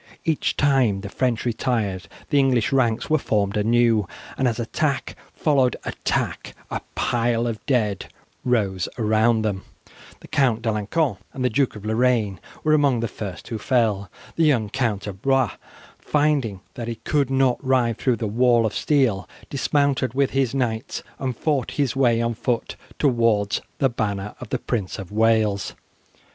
Each 0.25 0.57
time 0.57 1.01
the 1.01 1.09
French 1.09 1.45
retired 1.45 2.07
the 2.31 2.39
English 2.39 2.71
ranks 2.71 3.07
were 3.07 3.19
formed 3.19 3.55
anew, 3.55 4.07
and 4.35 4.47
as 4.47 4.59
attack 4.59 5.15
followed 5.31 5.75
attack 5.83 6.55
a 6.71 6.81
pile 6.95 7.45
of 7.45 7.63
dead 7.67 8.07
rose 8.43 8.89
around 8.97 9.43
them. 9.43 9.63
The 10.21 10.27
Count 10.27 10.63
D'Alencon 10.63 11.17
and 11.33 11.45
the 11.45 11.51
Duke 11.51 11.75
of 11.75 11.85
Lorraine 11.85 12.39
were 12.63 12.73
among 12.73 13.01
the 13.01 13.07
first 13.07 13.47
who 13.49 13.59
fell. 13.59 14.09
The 14.37 14.43
young 14.43 14.71
Count 14.71 15.05
of 15.05 15.21
Blois, 15.21 15.51
finding 15.99 16.61
that 16.73 16.87
he 16.87 16.95
could 16.95 17.29
not 17.29 17.63
ride 17.63 17.99
through 17.99 18.15
the 18.15 18.25
wall 18.25 18.65
of 18.65 18.73
steel, 18.73 19.29
dismounted 19.51 20.15
with 20.15 20.31
his 20.31 20.55
knights 20.55 21.03
and 21.19 21.37
fought 21.37 21.73
his 21.77 21.95
way 21.95 22.23
on 22.23 22.33
foot 22.33 22.75
towards 22.97 23.61
the 23.77 23.87
banner 23.87 24.33
of 24.41 24.49
the 24.49 24.57
Prince 24.57 24.97
of 24.97 25.11
Wales. 25.11 25.75